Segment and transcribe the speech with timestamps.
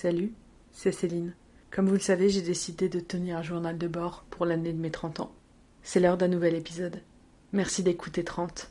[0.00, 0.32] Salut,
[0.70, 1.34] c'est Céline.
[1.72, 4.78] Comme vous le savez, j'ai décidé de tenir un journal de bord pour l'année de
[4.78, 5.32] mes 30 ans.
[5.82, 7.02] C'est l'heure d'un nouvel épisode.
[7.52, 8.70] Merci d'écouter 30.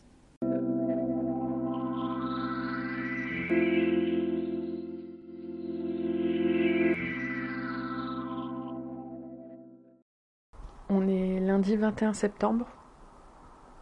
[10.87, 12.69] On est lundi 21 septembre.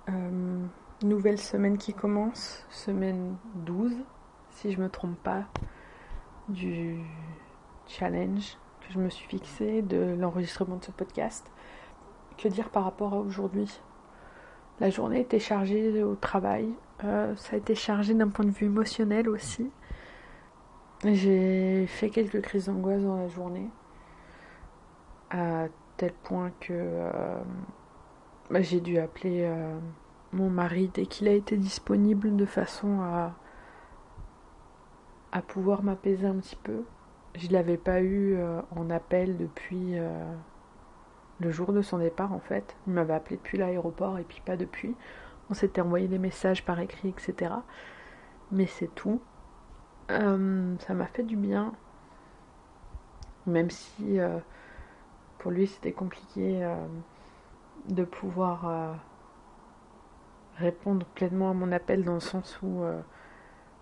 [0.09, 0.65] Euh,
[1.03, 3.93] nouvelle semaine qui commence, semaine 12,
[4.49, 5.45] si je me trompe pas,
[6.49, 6.99] du
[7.87, 11.51] challenge que je me suis fixé de l'enregistrement de ce podcast.
[12.37, 13.79] Que dire par rapport à aujourd'hui?
[14.79, 18.65] La journée était chargée au travail, euh, ça a été chargé d'un point de vue
[18.65, 19.69] émotionnel aussi.
[21.03, 23.69] J'ai fait quelques crises d'angoisse dans la journée,
[25.29, 25.67] à
[25.97, 27.39] tel point que euh,
[28.49, 29.77] bah, j'ai dû appeler euh,
[30.33, 33.33] mon mari dès qu'il a été disponible de façon à,
[35.35, 36.85] à pouvoir m'apaiser un petit peu.
[37.35, 40.33] Je ne l'avais pas eu euh, en appel depuis euh,
[41.41, 42.77] le jour de son départ en fait.
[42.87, 44.95] Il m'avait appelé depuis l'aéroport et puis pas depuis.
[45.49, 47.51] On s'était envoyé des messages par écrit, etc.
[48.53, 49.19] Mais c'est tout.
[50.09, 51.73] Euh, ça m'a fait du bien.
[53.45, 54.17] Même si
[55.37, 56.67] pour lui c'était compliqué
[57.89, 58.97] de pouvoir
[60.57, 62.83] répondre pleinement à mon appel dans le sens où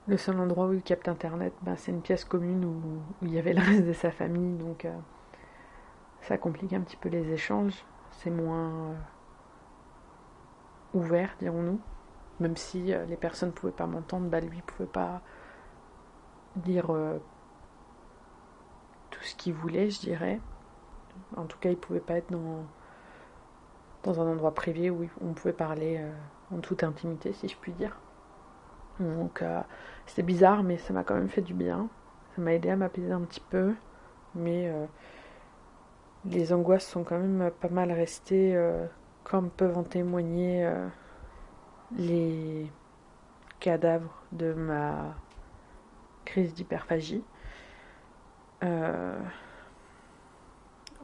[0.07, 2.81] le seul endroit où il capte internet, ben, c'est une pièce commune où,
[3.21, 4.97] il y avait le reste de sa famille, donc euh,
[6.21, 7.85] ça complique un petit peu les échanges.
[8.11, 8.93] C'est moins euh,
[10.93, 11.79] ouvert, dirons-nous.
[12.39, 15.21] Même si euh, les personnes ne pouvaient pas m'entendre, ben, lui ne pouvait pas
[16.57, 16.87] dire
[19.09, 20.39] tout ce qu'il voulait, je dirais.
[21.35, 22.63] En tout cas, il ne pouvait pas être dans,
[24.03, 26.05] dans un endroit privé où on pouvait parler
[26.51, 27.97] en toute intimité, si je puis dire.
[28.99, 29.61] Donc euh,
[30.05, 31.89] c'était bizarre, mais ça m'a quand même fait du bien.
[32.35, 33.73] Ça m'a aidé à m'apaiser un petit peu.
[34.35, 34.85] Mais euh,
[36.25, 38.85] les angoisses sont quand même pas mal restées, euh,
[39.23, 40.69] comme peuvent en témoigner
[41.95, 42.71] les
[43.59, 45.15] cadavres de ma
[46.25, 47.23] crise d'hyperphagie.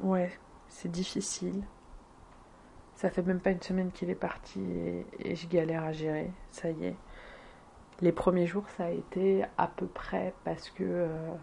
[0.02, 0.32] ouais,
[0.68, 1.64] c'est difficile.
[2.96, 4.60] Ça fait même pas une semaine qu'il est parti
[5.20, 6.32] et je galère à gérer.
[6.52, 6.96] Ça y est.
[8.02, 11.34] Les premiers jours, ça a été à peu près parce que euh,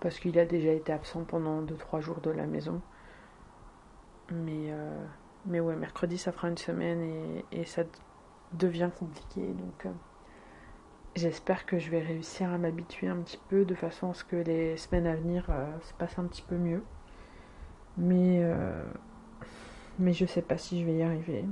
[0.00, 2.80] parce qu'il a déjà été absent pendant 2-3 jours de la maison.
[4.32, 5.04] Mais, euh,
[5.46, 7.82] mais ouais, mercredi, ça fera une semaine et, ça
[8.54, 9.42] devient compliqué.
[9.42, 9.90] Donc euh,
[11.14, 14.36] j'espère que je vais réussir à m'habituer un petit peu de façon à ce que
[14.36, 15.46] les semaines à venir
[15.82, 16.82] se passent un petit peu mieux.
[17.98, 18.42] Mais,
[19.98, 21.44] mais je sais pas si je vais y arriver.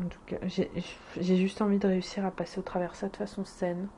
[0.00, 3.44] En tout cas, j'ai juste envie de réussir à passer au travers ça de façon
[3.44, 3.88] saine,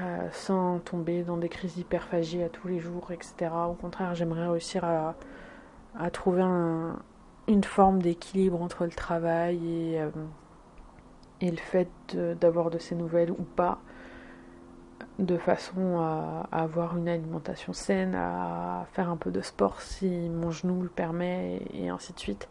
[0.00, 3.50] euh, sans tomber dans des crises d'hyperphagie à tous les jours, etc.
[3.68, 5.14] Au contraire, j'aimerais réussir à,
[6.10, 10.10] trouver une forme d'équilibre entre le travail et, euh,
[11.40, 11.88] et le fait
[12.40, 13.80] d'avoir de, ces nouvelles ou pas,
[15.18, 20.50] de façon à, avoir une alimentation saine, à faire un peu de sport si mon
[20.50, 22.48] genou le permet, et ainsi de suite.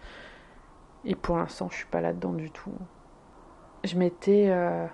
[1.06, 2.74] Et pour l'instant, je suis pas là-dedans du tout.
[3.84, 4.86] Je m'étais, euh,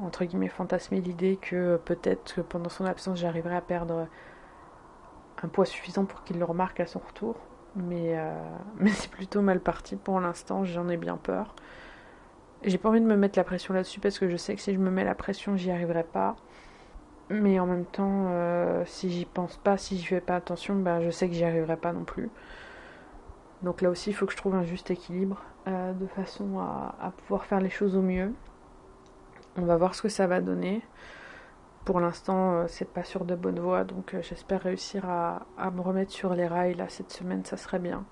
[0.00, 4.06] entre guillemets, fantasmé l'idée que peut-être que pendant son absence, j'arriverais à perdre
[5.42, 7.36] un poids suffisant pour qu'il le remarque à son retour.
[7.76, 8.32] Mais, euh,
[8.78, 11.54] mais c'est plutôt mal parti pour l'instant, j'en ai bien peur.
[12.62, 14.72] J'ai pas envie de me mettre la pression là-dessus parce que je sais que si
[14.72, 16.36] je me mets la pression, j'y arriverai pas.
[17.30, 21.00] Mais en même temps, euh, si j'y pense pas, si j'y fais pas attention, ben
[21.00, 22.30] je sais que j'y arriverai pas non plus.
[23.64, 27.12] Donc là aussi, il faut que je trouve un juste équilibre euh, de façon à,
[27.16, 28.30] pouvoir faire les choses au mieux.
[29.56, 30.82] On va voir ce que ça va donner.
[31.86, 35.80] Pour l'instant, euh, c'est pas sur de bonne voie, donc euh, j'espère réussir à, me
[35.80, 38.04] remettre sur les rails là cette semaine, ça serait bien.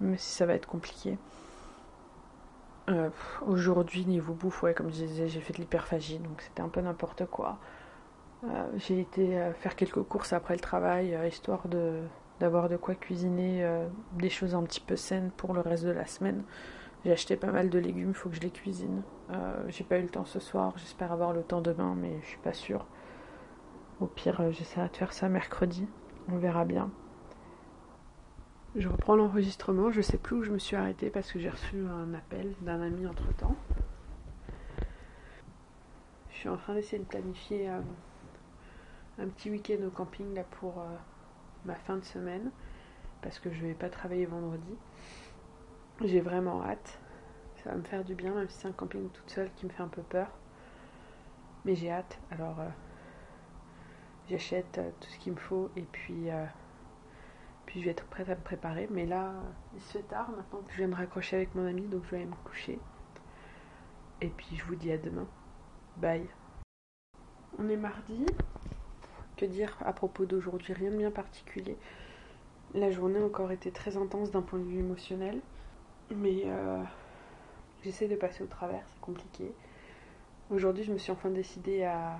[0.00, 1.18] Mais si ça va être compliqué.
[3.46, 6.82] Aujourd'hui, niveau bouffe, ouais, comme je disais, j'ai fait de l'hyperphagie, donc c'était un peu
[6.82, 7.56] n'importe quoi.
[8.76, 12.02] j'ai été faire quelques courses après le travail, histoire de,
[12.40, 13.86] d'avoir de quoi cuisiner euh,
[14.18, 16.42] des choses un petit peu saines pour le reste de la semaine.
[17.04, 19.02] J'ai acheté pas mal de légumes, il faut que je les cuisine.
[19.30, 22.26] Euh, j'ai pas eu le temps ce soir, j'espère avoir le temps demain, mais je
[22.26, 22.86] suis pas sûre.
[24.00, 25.86] Au pire, euh, j'essaierai de faire ça mercredi,
[26.28, 26.90] on verra bien.
[28.74, 31.76] Je reprends l'enregistrement, je sais plus où je me suis arrêtée parce que j'ai reçu
[31.86, 33.54] un appel d'un ami entre temps.
[36.30, 40.82] Je suis en train d'essayer de planifier un petit week-end au camping là pour
[41.64, 42.50] ma fin de semaine
[43.22, 44.76] parce que je vais pas travailler vendredi.
[46.02, 46.98] J'ai vraiment hâte.
[47.62, 49.70] Ça va me faire du bien, même si c'est un camping toute seule qui me
[49.70, 50.28] fait un peu peur.
[51.64, 52.18] Mais j'ai hâte.
[52.30, 52.68] Alors, euh,
[54.28, 56.28] j'achète tout ce qu'il me faut et puis,
[57.64, 58.88] puis je vais être prête à me préparer.
[58.90, 59.32] Mais là,
[59.74, 62.16] il se fait tard maintenant je viens de raccrocher avec mon ami, donc je vais
[62.18, 62.78] aller me coucher.
[64.20, 65.26] Et puis je vous dis à demain.
[65.96, 66.26] Bye.
[67.58, 68.26] On est mardi.
[69.36, 71.76] Que dire à propos d'aujourd'hui Rien de bien particulier.
[72.72, 75.40] La journée encore été très intense d'un point de vue émotionnel.
[76.14, 76.82] Mais euh,
[77.82, 79.52] j'essaie de passer au travers, c'est compliqué.
[80.50, 82.18] Aujourd'hui, je me suis enfin décidée à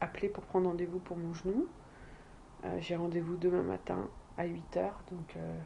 [0.00, 1.66] appeler pour prendre rendez-vous pour mon genou.
[2.64, 4.08] Euh, j'ai rendez-vous demain matin
[4.38, 5.58] à 8h, donc euh,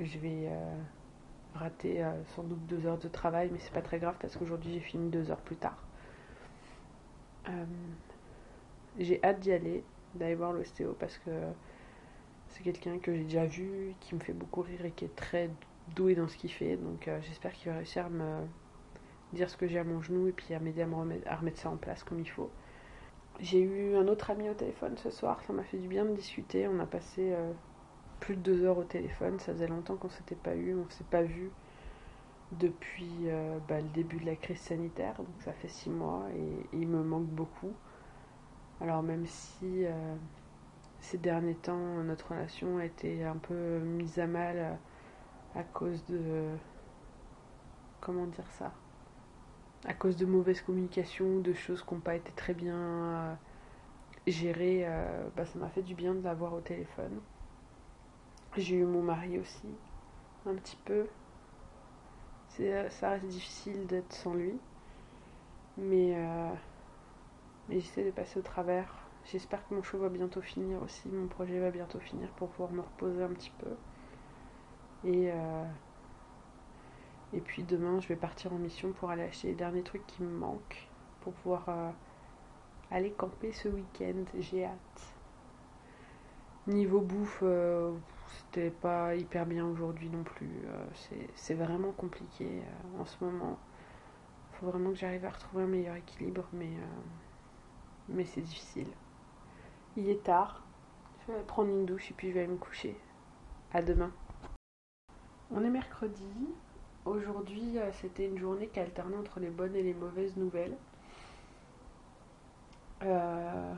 [0.00, 0.50] je vais
[1.54, 4.80] rater sans doute deux heures de travail, mais c'est pas très grave parce qu'aujourd'hui j'ai
[4.80, 5.78] fini deux heures plus tard.
[8.98, 9.84] J'ai hâte d'y aller,
[10.14, 11.30] d'aller voir l'ostéo parce que
[12.48, 15.50] c'est quelqu'un que j'ai déjà vu, qui me fait beaucoup rire et qui est très
[15.94, 16.76] doué dans ce qu'il fait.
[16.76, 18.46] Donc euh, j'espère qu'il va réussir à me
[19.32, 21.36] dire ce que j'ai à mon genou et puis à m'aider à, me remettre, à
[21.36, 22.50] remettre ça en place comme il faut.
[23.40, 26.14] J'ai eu un autre ami au téléphone ce soir, ça m'a fait du bien de
[26.14, 26.68] discuter.
[26.68, 27.52] On a passé euh,
[28.20, 31.04] plus de deux heures au téléphone, ça faisait longtemps qu'on s'était pas eu, on s'est
[31.04, 31.50] pas vu
[32.52, 36.76] depuis euh, bah, le début de la crise sanitaire, donc ça fait six mois et,
[36.76, 37.72] il me manque beaucoup.
[38.80, 39.84] Alors même si
[41.00, 44.78] ces derniers temps, notre relation a été un peu mise à mal
[45.56, 46.50] à cause de...
[48.00, 48.72] Comment dire ça?
[49.86, 53.34] À cause de mauvaises communications, de choses qui n'ont pas été très bien euh,
[54.26, 54.82] gérées.
[54.86, 57.20] Euh, bah, ça m'a fait du bien de l'avoir au téléphone.
[58.56, 59.68] J'ai eu mon mari aussi,
[60.46, 61.06] un petit peu.
[62.60, 64.58] Euh, ça reste difficile d'être sans lui.
[65.78, 66.16] Mais,
[67.68, 71.26] mais j'essaie de passer au travers J'espère que mon show va bientôt finir aussi, mon
[71.26, 73.74] projet va bientôt finir pour pouvoir me reposer un petit peu.
[75.04, 75.64] Et, euh,
[77.32, 80.22] et puis demain, je vais partir en mission pour aller acheter les derniers trucs qui
[80.22, 80.88] me manquent
[81.22, 81.90] pour pouvoir euh,
[82.92, 84.24] aller camper ce week-end.
[84.38, 85.14] J'ai hâte.
[86.68, 87.92] Niveau bouffe, euh,
[88.28, 90.62] c'était pas hyper bien aujourd'hui non plus.
[91.34, 92.62] c'est vraiment compliqué
[93.00, 93.58] en ce moment.
[94.52, 96.70] Faut vraiment que j'arrive à retrouver un meilleur équilibre, mais,
[98.08, 98.88] mais c'est difficile.
[99.96, 100.62] Il est tard.
[101.26, 102.96] Je vais prendre une douche et puis je vais aller me coucher.
[103.72, 104.12] À demain.
[105.50, 106.28] On est mercredi.
[107.04, 110.76] Aujourd'hui, euh, c'était une journée qui alternait entre les bonnes et les mauvaises nouvelles.
[113.02, 113.74] Euh,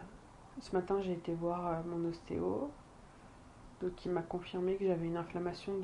[0.61, 2.71] ce matin, j'ai été voir euh, mon ostéo.
[3.83, 5.75] Donc, il m'a confirmé que j'avais une inflammation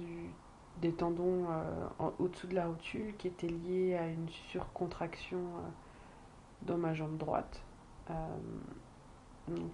[0.80, 1.46] des tendons
[2.18, 5.38] au-dessous de la rotule qui était liée à une surcontraction
[6.62, 7.62] dans ma jambe droite.
[8.08, 9.72] Donc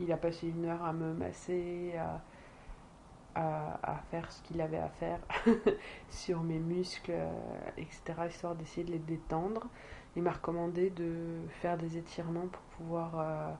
[0.00, 1.94] il, a passé une heure à me masser,
[3.34, 5.18] à, faire ce qu'il avait à faire
[6.08, 7.30] sur mes muscles, euh,
[7.76, 9.66] etc., histoire d'essayer de les détendre.
[10.16, 13.50] Il m'a recommandé de faire des étirements pour pouvoir euh,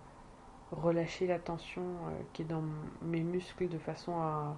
[0.70, 2.62] relâcher la tension euh, qui est dans
[3.02, 4.56] mes muscles de façon à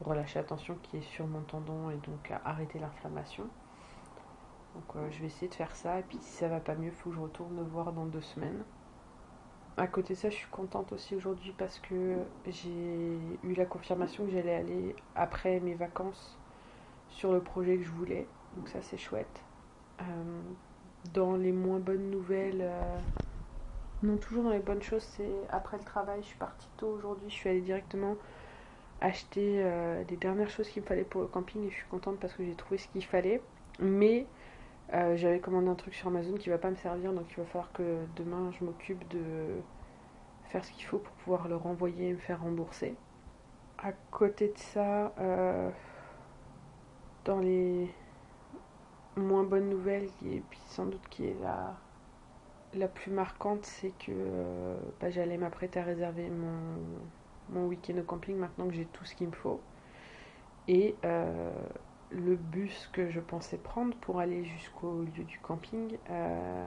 [0.00, 3.46] relâcher la tension qui est sur mon tendon et donc à arrêter l'inflammation.
[4.74, 6.92] Donc je vais essayer de faire ça et puis si ça va pas mieux, il
[6.92, 8.62] faut que je retourne voir dans deux semaines
[9.80, 14.26] à côté de ça, je suis contente aussi aujourd'hui parce que j'ai eu la confirmation
[14.26, 16.38] que j'allais aller après mes vacances
[17.08, 18.26] sur le projet que je voulais.
[18.56, 19.42] Donc ça, c'est chouette.
[20.00, 20.04] Euh,
[21.14, 22.98] dans les moins bonnes nouvelles, euh,
[24.02, 27.30] non, toujours dans les bonnes choses, c'est après le travail, je suis partie tôt aujourd'hui,
[27.30, 28.16] je suis allée directement
[29.00, 32.18] acheter euh, les dernières choses qu'il me fallait pour le camping et je suis contente
[32.20, 33.40] parce que j'ai trouvé ce qu'il fallait.
[33.78, 34.26] Mais
[34.92, 37.44] euh, j'avais commandé un truc sur Amazon qui va pas me servir, donc il va
[37.44, 39.60] falloir que demain je m'occupe de
[40.44, 42.96] faire ce qu'il faut pour pouvoir le renvoyer et me faire rembourser.
[43.78, 45.70] À côté de ça, euh,
[47.24, 47.90] dans les
[49.16, 51.76] moins bonnes nouvelles, et puis sans doute qui est la,
[52.74, 56.80] la plus marquante, c'est que euh, bah, j'allais m'apprêter à réserver mon,
[57.50, 59.60] mon week-end au camping maintenant que j'ai tout ce qu'il me faut.
[60.68, 60.94] Et
[62.10, 66.66] le bus que je pensais prendre pour aller jusqu'au lieu du camping euh,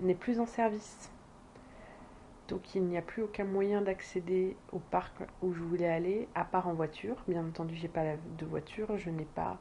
[0.00, 1.10] n'est plus en service.
[2.48, 6.44] Donc il n'y a plus aucun moyen d'accéder au parc où je voulais aller, à
[6.44, 7.16] part en voiture.
[7.26, 9.58] Bien entendu, j'ai pas de voiture, je n'ai pas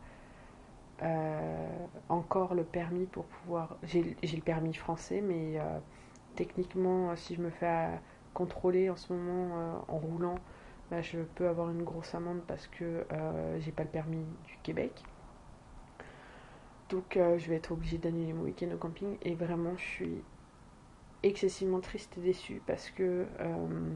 [1.02, 1.68] euh,
[2.10, 3.78] encore le permis pour pouvoir.
[3.84, 5.80] J'ai le permis français, mais euh,
[6.36, 7.88] techniquement, si je me fais
[8.34, 10.36] contrôler en ce moment en roulant,
[10.92, 14.58] bah, je peux avoir une grosse amende parce que euh, j'ai pas le permis du
[14.64, 15.04] Québec.
[16.90, 20.24] Donc euh, je vais être obligée d'annuler mon week-end au camping et vraiment je suis
[21.24, 23.92] excessivement triste et déçue parce que euh,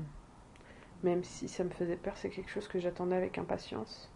[1.04, 4.12] même si ça me faisait peur, c'est quelque chose que j'attendais avec impatience.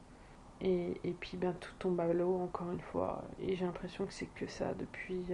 [0.63, 4.27] Et, puis ben tout tombe à l'eau encore une fois et j'ai l'impression que c'est
[4.27, 5.25] que ça depuis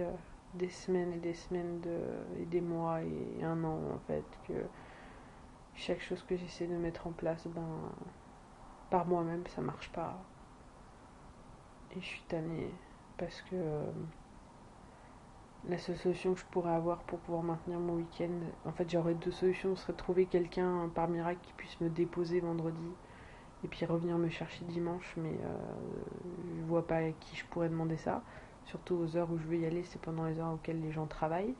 [0.54, 4.54] des semaines et des semaines de, et des mois et un an en fait que
[5.78, 7.92] chaque chose que j'essaie de mettre en place, ben
[8.90, 10.18] par moi-même ça marche pas.
[11.96, 12.70] Et je suis tannée
[13.16, 13.56] parce que
[15.68, 18.30] la seule solution que je pourrais avoir pour pouvoir maintenir mon week-end,
[18.64, 21.88] en fait j'aurais deux solutions, ce serait de trouver quelqu'un par miracle qui puisse me
[21.88, 22.90] déposer vendredi
[23.64, 25.56] et puis revenir me chercher dimanche, mais euh,
[26.56, 28.22] je vois pas à qui je pourrais demander ça.
[28.66, 31.06] Surtout aux heures où je veux y aller, c'est pendant les heures auxquelles les gens
[31.06, 31.54] travaillent.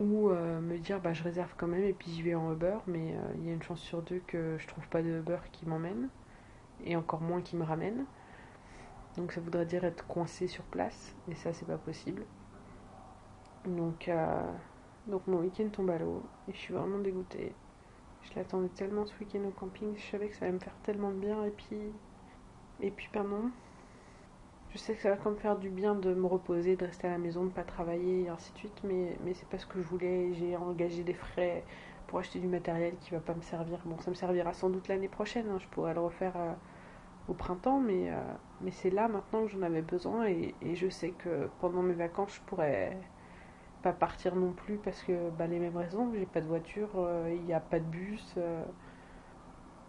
[0.00, 2.78] Ou euh, me dire bah je réserve quand même et puis j'y vais en Uber,
[2.86, 5.38] mais euh, il y a une chance sur deux que je trouve pas de Uber
[5.52, 6.08] qui m'emmène,
[6.84, 8.04] et encore moins qui me ramène.
[9.16, 12.24] Donc ça voudrait dire être coincé sur place, et ça c'est pas possible.
[13.64, 14.10] Donc,
[15.06, 17.54] donc mon week-end tombe à l'eau, et je suis vraiment dégoûtée.
[18.22, 21.10] Je l'attendais tellement ce week-end au camping, je savais que ça allait me faire tellement
[21.10, 21.76] de bien et puis.
[22.80, 23.50] Et puis, pardon.
[24.74, 27.06] Je sais que ça va quand même faire du bien de me reposer, de rester
[27.06, 29.58] à la maison, de ne pas travailler et ainsi de suite, mais, mais c'est pas
[29.58, 30.34] ce que je voulais.
[30.34, 31.64] J'ai engagé des frais
[32.08, 33.78] pour acheter du matériel qui va pas me servir.
[33.84, 35.58] Bon, ça me servira sans doute l'année prochaine, hein.
[35.60, 36.52] je pourrais le refaire euh,
[37.28, 38.20] au printemps, mais, euh,
[38.62, 41.94] mais c'est là maintenant que j'en avais besoin et, et je sais que pendant mes
[41.94, 42.98] vacances, je pourrais
[43.82, 47.30] pas partir non plus parce que bah, les mêmes raisons, j'ai pas de voiture, euh,
[47.34, 48.34] il n'y a pas de bus.
[48.38, 48.64] Euh.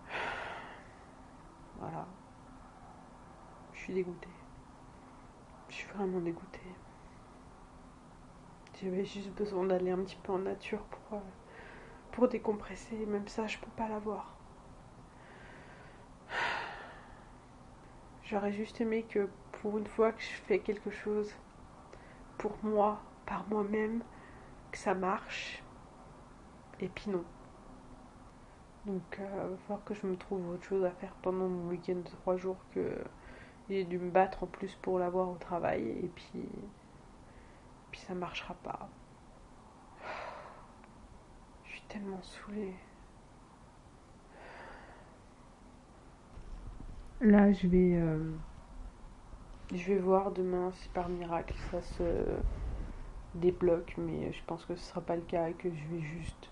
[1.80, 2.06] Voilà.
[3.74, 4.35] Je suis dégoûtée.
[5.76, 6.62] Je suis vraiment dégoûtée.
[8.82, 11.22] J'avais juste besoin d'aller un petit peu en nature pour, euh,
[12.14, 13.06] pour décompresser.
[13.06, 14.38] Même ça, je peux pas l'avoir.
[18.24, 21.36] J'aurais juste aimé que pour une fois que je fais quelque chose
[22.38, 24.02] pour moi, par moi-même
[24.72, 25.62] que ça marche.
[26.80, 27.26] Et puis non.
[28.86, 31.96] Donc il euh, falloir que je me trouve autre chose à faire pendant mon week-end
[31.96, 32.98] de trois jours que
[33.70, 36.44] j'ai dû me battre en plus pour l'avoir au travail et puis
[37.92, 38.90] puis ça marchera pas.
[41.66, 42.76] Je suis tellement saoulée.
[47.22, 48.36] Là, je vais euh,
[49.74, 52.04] je vais voir demain si par miracle ça se
[53.36, 56.50] débloque, mais je pense que ce sera pas le cas et que je vais juste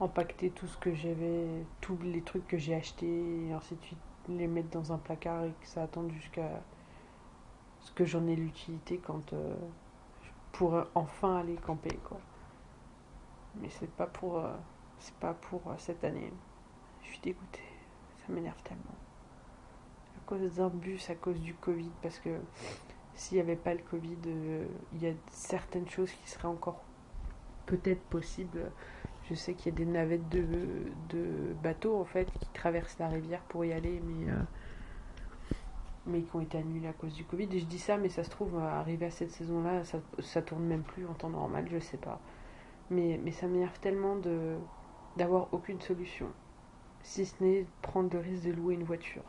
[0.00, 1.46] empaqueter tout ce que j'avais,
[1.80, 5.44] tous les trucs que j'ai achetés et ainsi de suite, les mettre dans un placard
[5.44, 6.62] et que ça attende jusqu'à
[7.80, 9.54] ce que j'en ai l'utilité quand euh,
[10.54, 12.18] je enfin aller camper quoi.
[13.56, 14.54] Mais c'est pas pour euh,
[14.98, 16.32] c'est pas pour euh, cette année.
[17.02, 17.62] Je suis dégoûtée,
[18.26, 18.82] ça m'énerve tellement.
[20.16, 22.40] À cause d'un bus, à cause du Covid, parce que
[23.14, 24.16] s'il n'y avait pas le Covid,
[24.94, 26.82] il y a certaines choses qui seraient encore
[27.66, 28.70] peut-être possibles.
[29.28, 30.44] Je sais qu'il y a des navettes de,
[31.08, 34.36] de, bateaux en fait qui traversent la rivière pour y aller, mais, euh,
[36.06, 37.48] mais qui ont été annulées à cause du Covid.
[37.52, 40.64] Et je dis ça, mais ça se trouve, arrivé à cette saison-là, ça, ça tourne
[40.64, 42.20] même plus en temps normal, je sais pas.
[42.90, 44.56] Mais, mais ça m'énerve tellement de
[45.16, 46.26] d'avoir aucune solution,
[47.02, 49.22] si ce n'est prendre le risque de louer une voiture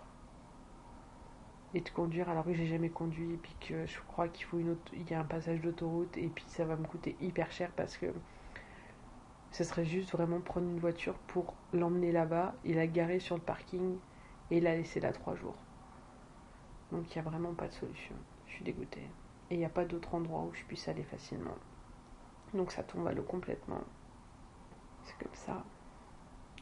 [1.76, 4.58] et de conduire alors que j'ai jamais conduit et puis que je crois qu'il faut
[4.58, 7.52] une autre, il y a un passage d'autoroute et puis ça va me coûter hyper
[7.52, 8.08] cher parce que
[9.56, 13.42] ce serait juste vraiment prendre une voiture pour l'emmener là-bas et la garer sur le
[13.42, 13.98] parking
[14.52, 15.56] et la laisser là trois jours.
[16.92, 18.16] Donc il n'y a vraiment pas de solution.
[18.48, 19.08] Je suis dégoûtée.
[19.50, 21.56] Et il n'y a pas d'autre endroit où je puisse aller facilement.
[22.54, 23.80] Donc ça tombe à l'eau complètement.
[25.06, 25.64] C'est comme ça.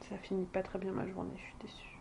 [0.08, 1.98] Ça finit pas très bien ma journée, je suis déçue.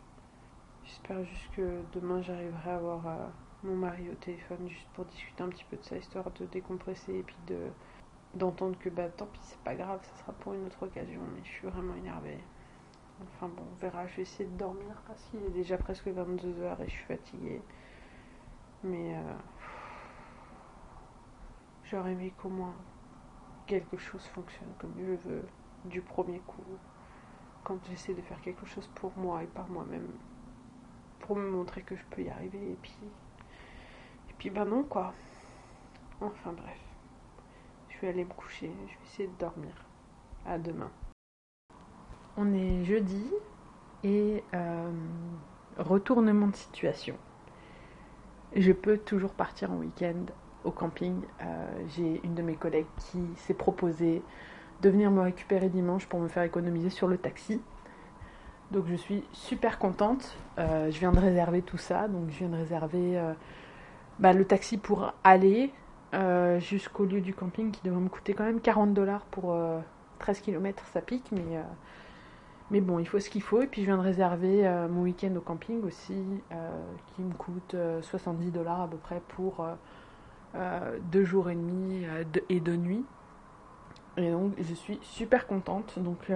[0.85, 3.29] J'espère juste que demain j'arriverai à avoir euh,
[3.63, 7.15] mon mari au téléphone juste pour discuter un petit peu de ça, histoire de décompresser
[7.15, 7.71] et puis de
[8.35, 11.43] d'entendre que bah tant pis c'est pas grave, ça sera pour une autre occasion, mais
[11.45, 12.39] je suis vraiment énervée.
[13.21, 16.81] Enfin bon, on verra, je vais essayer de dormir parce qu'il est déjà presque 22h
[16.81, 17.63] et je suis fatiguée.
[18.83, 19.35] Mais euh,
[21.85, 22.75] j'aurais aimé qu'au moins
[23.67, 25.47] quelque chose fonctionne comme je veux
[25.85, 26.65] du premier coup.
[27.65, 30.09] Quand j'essaie de faire quelque chose pour moi et par moi-même,
[31.21, 32.97] pour me montrer que je peux y arriver et puis
[34.29, 35.15] et puis bah non quoi
[36.21, 36.92] enfin bref
[38.03, 39.73] vais aller me coucher je vais essayer de dormir.
[40.45, 40.91] À demain.
[42.37, 43.31] On est jeudi
[44.03, 44.91] et euh,
[45.79, 47.17] retournement de situation.
[48.57, 50.27] Je peux toujours partir en week-end
[50.65, 51.21] au camping.
[51.43, 54.23] Euh, j'ai une de mes collègues qui s'est proposée
[54.81, 57.61] de venir me récupérer dimanche pour me faire économiser sur le taxi.
[58.73, 60.37] Donc je suis super contente.
[60.59, 62.09] Euh, je viens de réserver tout ça.
[62.09, 63.33] Donc je viens de réserver
[64.19, 65.73] bah, le taxi pour aller
[66.15, 69.57] euh, jusqu'au lieu du camping qui devrait me coûter quand même 40 dollars pour
[70.19, 70.83] 13 km.
[70.93, 71.63] Ça pique, mais,
[72.71, 73.63] mais bon, il faut ce qu'il faut.
[73.63, 76.17] Et puis je viens de réserver mon week-end au camping aussi
[77.15, 79.67] qui me coûte 70 dollars à peu près pour
[81.11, 82.05] deux jours et demi
[82.49, 83.05] et deux nuits.
[84.19, 85.99] Et donc je suis super contente.
[85.99, 86.31] Donc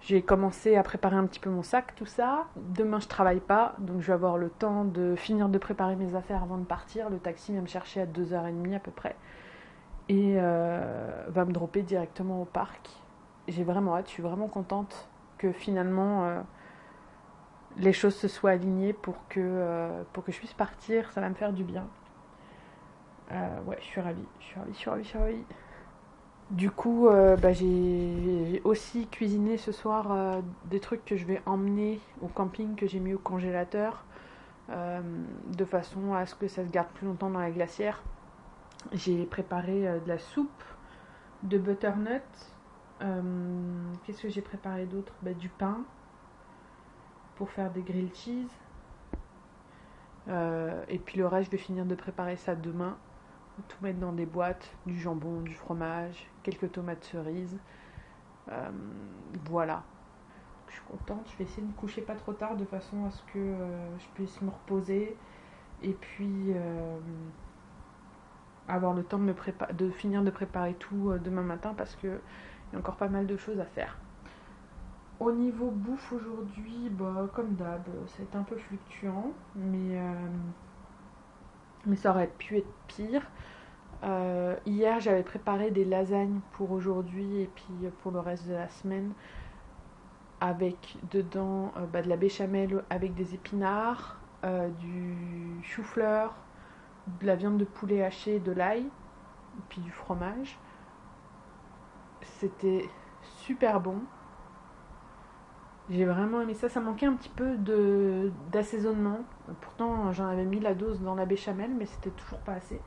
[0.00, 2.46] j'ai commencé à préparer un petit peu mon sac, tout ça.
[2.56, 6.14] Demain, je travaille pas, donc je vais avoir le temps de finir de préparer mes
[6.14, 7.10] affaires avant de partir.
[7.10, 9.16] Le taxi vient me chercher à 2h30 à peu près
[10.08, 12.88] et euh, va me dropper directement au parc.
[13.48, 16.40] J'ai vraiment hâte, je suis vraiment contente que finalement euh,
[17.76, 21.12] les choses se soient alignées pour que, euh, pour que je puisse partir.
[21.12, 21.86] Ça va me faire du bien.
[23.30, 25.44] ouais, je suis ravie, je suis ravie, je suis ravie, je suis ravie.
[26.50, 31.42] Du coup, euh, bah, j'ai aussi cuisiné ce soir euh, des trucs que je vais
[31.44, 34.02] emmener au camping que j'ai mis au congélateur
[34.70, 35.02] euh,
[35.46, 38.02] de façon à ce que ça se garde plus longtemps dans la glacière.
[38.92, 40.64] J'ai préparé de la soupe
[41.42, 42.22] de butternut.
[44.04, 45.12] Qu'est-ce que j'ai préparé d'autre?
[45.22, 45.82] Bah, Du pain
[47.36, 48.48] pour faire des grilled cheese.
[50.26, 52.96] et puis le reste, je vais finir de préparer ça demain
[53.68, 57.58] tout mettre dans des boîtes, du jambon, du fromage, quelques tomates cerises.
[58.50, 58.70] Euh,
[59.46, 59.82] voilà.
[60.68, 61.28] Je suis contente.
[61.32, 63.98] Je vais essayer de me coucher pas trop tard de façon à ce que euh,
[63.98, 65.16] je puisse me reposer
[65.82, 66.98] et puis euh,
[68.66, 69.34] avoir le temps de, me
[69.72, 72.18] de finir de préparer tout demain matin parce qu'il
[72.72, 73.98] y a encore pas mal de choses à faire.
[75.20, 80.00] Au niveau bouffe aujourd'hui, bah, comme d'hab, c'est un peu fluctuant, mais
[81.88, 83.22] mais ça aurait pu être pire.
[84.04, 88.68] Euh, hier, j'avais préparé des lasagnes pour aujourd'hui et puis pour le reste de la
[88.68, 89.12] semaine
[90.40, 95.16] avec dedans euh, bah, de la béchamel avec des épinards, euh, du
[95.62, 96.34] chou-fleur,
[97.20, 98.86] de la viande de poulet hachée, de l'ail,
[99.68, 100.58] puis du fromage.
[102.22, 102.88] C'était
[103.24, 104.00] super bon.
[105.90, 106.68] J'ai vraiment aimé ça.
[106.68, 109.20] Ça manquait un petit peu de d'assaisonnement.
[109.60, 112.80] Pourtant, j'en avais mis la dose dans la béchamel, mais c'était toujours pas assez.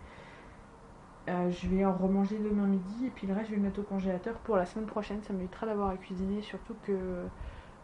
[1.29, 3.79] Euh, je vais en remanger demain midi et puis le reste, je vais le mettre
[3.79, 5.22] au congélateur pour la semaine prochaine.
[5.24, 7.27] Ça m'évitera d'avoir à cuisiner, surtout que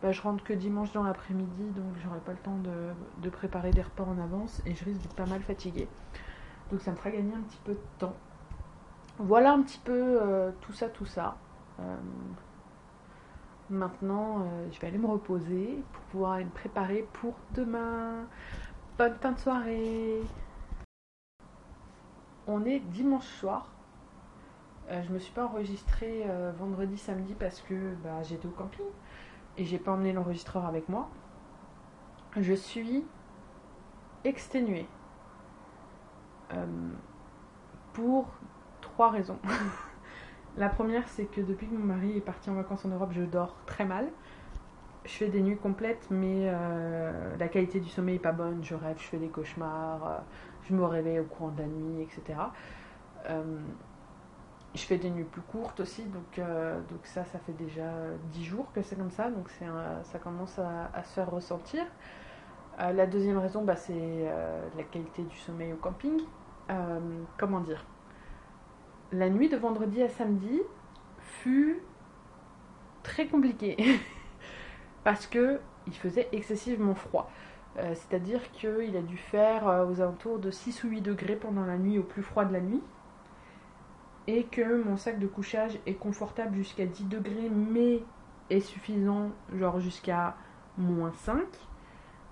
[0.01, 2.57] bah, je rentre que dimanche dans l'après-midi, donc j'aurai pas le temps
[3.21, 5.87] de, préparer des repas en avance et je risque d'être pas mal fatiguée.
[6.71, 8.15] Donc ça me fera gagner un petit peu de temps.
[9.17, 11.37] Voilà un petit peu euh, tout ça, tout ça.
[11.79, 11.95] Euh,
[13.69, 18.25] Maintenant, euh, je vais aller me reposer pour pouvoir me préparer pour demain.
[18.97, 20.21] Bonne fin de soirée.
[22.47, 23.67] On est dimanche soir.
[24.89, 28.85] Euh, je me suis pas enregistrée euh, vendredi, samedi parce que bah, j'étais au camping
[29.57, 31.09] et j'ai pas emmené l'enregistreur avec moi.
[32.37, 33.03] Je suis
[34.23, 34.87] exténuée.
[37.91, 38.27] pour
[38.81, 39.39] trois raisons.
[40.57, 43.21] La première, c'est que depuis que mon mari est parti en vacances en Europe, je
[43.21, 44.07] dors très mal.
[45.05, 48.63] Je fais des nuits complètes, mais euh, la qualité du sommeil n'est pas bonne.
[48.63, 50.17] Je rêve, je fais des cauchemars, euh,
[50.67, 52.39] je me réveille au courant de la nuit, etc.
[53.29, 53.59] Euh,
[54.73, 56.41] je fais des nuits plus courtes aussi, donc,
[57.03, 57.89] ça, ça fait déjà
[58.31, 61.83] 10 jours que c'est comme ça, donc ça commence à, se faire ressentir.
[62.77, 64.29] la deuxième raison, bah, c'est
[64.75, 66.21] la qualité du sommeil au camping.
[67.37, 67.83] comment dire?
[69.11, 70.61] La nuit de vendredi à samedi
[71.19, 71.81] fut
[73.03, 73.77] très compliquée
[75.03, 77.31] parce que il faisait excessivement froid.
[77.77, 81.65] Euh, c'est-à-dire qu'il a dû faire euh, aux alentours de 6 ou 8 degrés pendant
[81.65, 82.81] la nuit au plus froid de la nuit.
[84.25, 88.03] Et que mon sac de couchage est confortable jusqu'à 10 degrés, mais
[88.49, 90.35] est suffisant, genre jusqu'à
[90.77, 91.39] moins 5.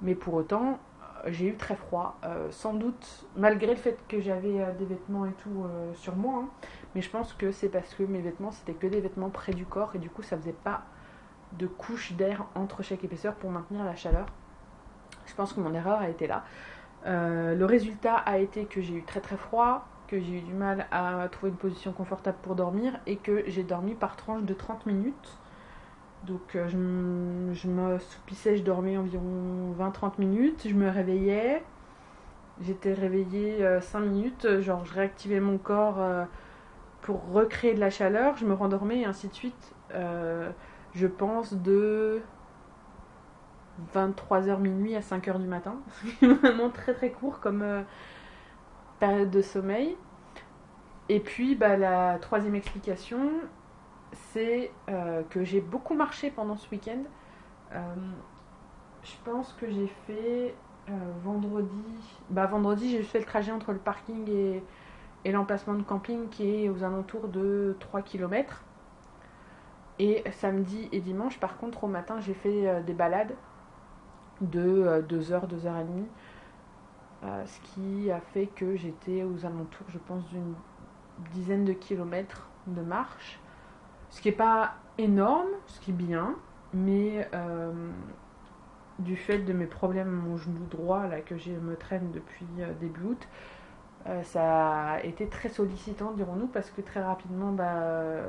[0.02, 0.80] Mais pour autant,
[1.28, 5.26] j'ai eu très froid, euh, sans doute malgré le fait que j'avais euh, des vêtements
[5.26, 6.50] et tout euh, sur moi, hein.
[6.94, 9.66] mais je pense que c'est parce que mes vêtements c'était que des vêtements près du
[9.66, 10.84] corps et du coup ça faisait pas
[11.54, 14.26] de couche d'air entre chaque épaisseur pour maintenir la chaleur.
[15.26, 16.44] Je pense que mon erreur a été là.
[17.06, 20.86] le résultat a été que j'ai eu très très froid, que j'ai eu du mal
[20.92, 24.86] à trouver une position confortable pour dormir et que j'ai dormi par tranche de 30
[24.86, 25.38] minutes
[26.26, 26.68] donc euh,
[27.54, 31.64] je, me soupissais, je dormais environ 20-30 minutes, je me réveillais,
[32.62, 36.00] j'étais réveillée 5 euh, minutes, euh, genre je réactivais mon corps
[37.02, 39.74] pour recréer de la chaleur, je me rendormais et ainsi de suite.
[40.94, 42.22] je pense de
[43.94, 45.76] 23h minuit à 5h du matin.
[46.22, 47.64] Vraiment très très court comme
[49.00, 49.96] période de sommeil.
[51.10, 53.30] Et puis bah, la troisième explication,
[54.32, 57.04] c'est euh, que j'ai beaucoup marché pendant ce week-end.
[57.74, 57.80] Euh,
[59.04, 60.56] je pense que j'ai fait
[60.90, 60.92] euh,
[61.24, 61.84] vendredi.
[62.30, 64.64] Bah, vendredi, j'ai fait le trajet entre le parking et,
[65.32, 68.64] l'emplacement de camping qui est aux alentours de 3 km.
[69.98, 73.34] Et samedi et dimanche, par contre, au matin, j'ai fait des balades
[74.42, 76.06] de 2h, 2h30
[77.46, 80.54] ce qui a fait que j'étais aux alentours, je pense, d'une
[81.34, 83.40] dizaine de kilomètres de marche.
[84.16, 86.36] Ce qui n'est pas énorme, ce qui est bien,
[86.74, 87.30] mais
[89.00, 92.46] du fait de mes problèmes à mon genou droit là, que je me traîne depuis
[92.80, 93.28] début août,
[94.24, 98.22] ça a été très sollicitant, dirons-nous, parce que très rapidement, bah,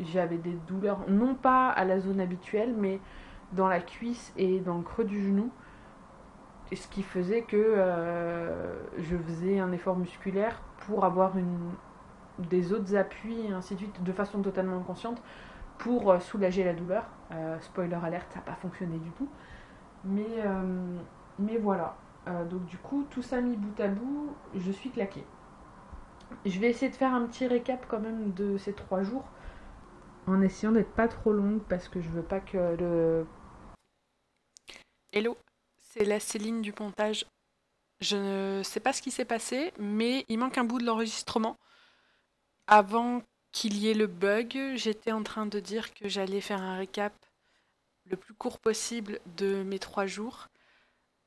[0.00, 3.00] j'avais des douleurs, non pas à la zone habituelle, mais
[3.52, 5.50] dans la cuisse et dans le creux du genou.
[6.74, 11.70] Ce qui faisait que euh, je faisais un effort musculaire pour avoir une,
[12.38, 15.22] des autres appuis et ainsi de suite, de façon totalement inconsciente,
[15.78, 17.04] pour euh, soulager la douleur.
[17.32, 19.28] Euh, spoiler alerte, ça n'a pas fonctionné du tout.
[20.04, 20.44] Mais,
[21.40, 21.96] mais voilà.
[22.48, 25.24] donc du coup, tout ça mis bout à bout, je suis claquée.
[26.44, 29.24] Je vais essayer de faire un petit récap quand même de ces trois jours
[30.26, 33.26] en essayant d'être pas trop longue parce que je veux pas que le.
[35.12, 35.36] Hello,
[35.76, 37.26] c'est la Céline du pontage.
[38.00, 41.56] Je ne sais pas ce qui s'est passé, mais il manque un bout de l'enregistrement.
[42.66, 46.76] Avant qu'il y ait le bug, j'étais en train de dire que j'allais faire un
[46.76, 47.14] récap
[48.06, 50.48] le plus court possible de mes trois jours,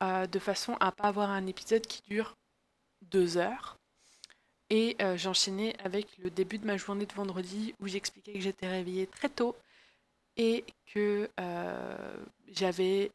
[0.04, 2.36] euh, de façon à pas avoir un épisode qui dure
[3.02, 3.78] deux heures.
[4.70, 8.68] Et euh, j'enchaînais avec le début de ma journée de vendredi où j'expliquais que j'étais
[8.68, 9.56] réveillée très tôt
[10.38, 12.18] et que euh,
[12.50, 13.12] j'avais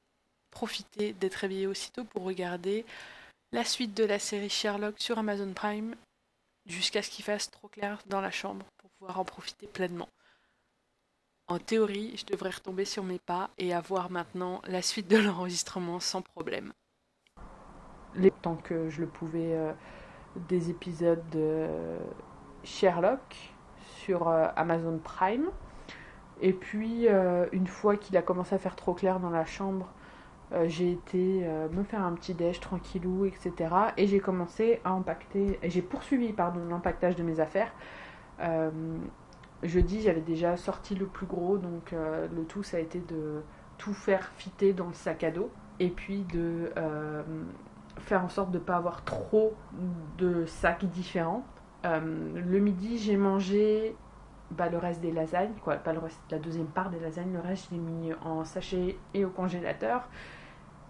[0.50, 2.84] profité d'être réveillée aussitôt pour regarder
[3.52, 5.94] la suite de la série Sherlock sur Amazon Prime
[6.66, 10.08] jusqu'à ce qu'il fasse trop clair dans la chambre pour pouvoir en profiter pleinement.
[11.46, 16.00] En théorie, je devrais retomber sur mes pas et avoir maintenant la suite de l'enregistrement
[16.00, 16.72] sans problème.
[18.14, 19.72] Les temps que je le pouvais euh,
[20.48, 21.68] des épisodes de
[22.62, 23.36] Sherlock
[24.04, 25.50] sur euh, Amazon Prime.
[26.40, 29.92] Et puis, euh, une fois qu'il a commencé à faire trop clair dans la chambre,
[30.52, 33.52] euh, j'ai été me faire un petit déj tranquillou, etc.
[33.96, 37.72] Et j'ai commencé à empaqueter, j'ai poursuivi pardon l'empaquetage de mes affaires.
[39.62, 43.42] jeudi, j'avais déjà sorti le plus gros, donc le tout, ça a été de
[43.78, 45.50] tout faire fitter dans le sac à dos.
[45.80, 46.70] Et puis de
[47.98, 49.54] faire en sorte de ne pas avoir trop
[50.18, 51.44] de sacs différents.
[51.84, 52.00] Euh,
[52.34, 53.96] le midi, j'ai mangé
[54.50, 57.40] bah, le reste des lasagnes, quoi, pas le reste, la deuxième part des lasagnes, le
[57.40, 60.08] reste, je l'ai mis en sachet et au congélateur.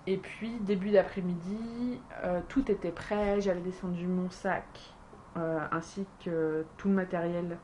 [0.06, 4.94] Et puis, début d'après-midi, euh, tout était prêt, j'avais descendu mon sac
[5.36, 7.56] euh, ainsi que tout le matériel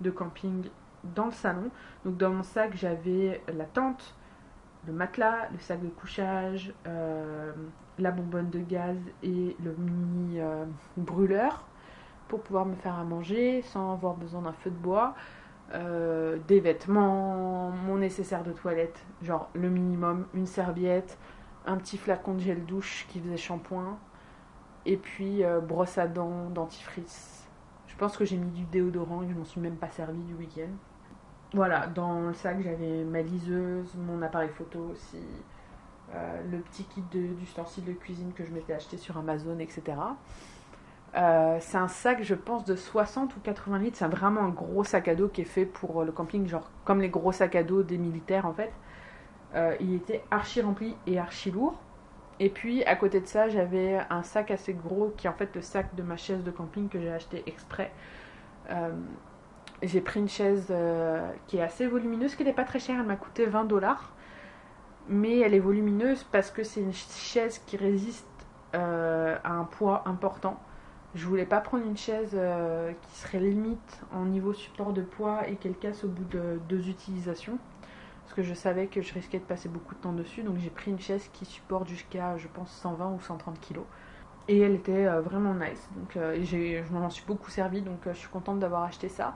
[0.00, 0.68] de camping
[1.14, 1.70] dans le salon.
[2.04, 4.14] Donc, dans mon sac, j'avais la tente,
[4.86, 6.72] le matelas, le sac de couchage,
[7.98, 10.64] la bonbonne de gaz et le mini euh,
[10.96, 11.64] brûleur
[12.32, 15.14] pour pouvoir me faire à manger sans avoir besoin d'un feu de bois.
[15.74, 21.18] Euh, des vêtements, mon nécessaire de toilette, genre le minimum, une serviette,
[21.66, 23.98] un petit flacon de gel douche qui faisait shampoing,
[24.86, 27.46] et puis euh, brosse à dents, dentifrice.
[27.86, 30.32] Je pense que j'ai mis du déodorant et je m'en suis même pas servi du
[30.34, 30.72] week-end.
[31.52, 35.20] Voilà, dans le sac j'avais ma liseuse, mon appareil photo aussi,
[36.14, 39.82] euh, le petit kit de, de, cuisine que je m'étais acheté sur Amazon, etc.
[41.14, 43.98] Euh, c'est un sac, je pense, de 60 ou 80 litres.
[43.98, 47.00] C'est vraiment un gros sac à dos qui est fait pour le camping, genre comme
[47.00, 48.72] les gros sacs à dos des militaires en fait.
[49.54, 51.74] Euh, il était archi rempli et archi lourd.
[52.40, 55.54] Et puis à côté de ça, j'avais un sac assez gros qui est en fait
[55.54, 57.92] le sac de ma chaise de camping que j'ai acheté exprès.
[59.82, 60.72] j'ai pris une chaise
[61.46, 64.12] qui est assez volumineuse, qui n'est pas très chère, elle m'a coûté 20 dollars
[65.08, 68.26] mais elle est volumineuse parce que c'est une chaise qui résiste
[68.74, 70.58] euh, à un poids important.
[71.14, 75.46] Je voulais pas prendre une chaise euh, qui serait limite en niveau support de poids
[75.48, 77.58] et qu'elle casse au bout de deux utilisations.
[78.24, 80.42] Parce que je savais que je risquais de passer beaucoup de temps dessus.
[80.42, 83.80] Donc j'ai pris une chaise qui supporte jusqu'à, je pense, 120 ou 130 kg.
[84.48, 85.88] Et elle était euh, vraiment nice.
[85.96, 87.82] Donc je m'en suis beaucoup servi.
[87.82, 89.34] Donc je suis contente d'avoir acheté ça.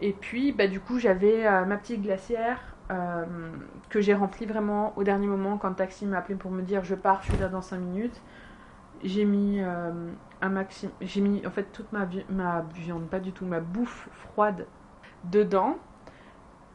[0.00, 2.60] Et puis bah, du coup j'avais ma petite glacière
[2.92, 3.24] euh,
[3.88, 6.94] que j'ai rempli vraiment au dernier moment quand taxi m'a appelé pour me dire je
[6.94, 8.20] pars, je suis là dans 5 minutes.
[9.02, 13.32] J'ai mis euh, un maximum, j'ai mis en fait toute ma, ma viande, pas du
[13.32, 14.66] tout, ma bouffe froide
[15.24, 15.78] dedans.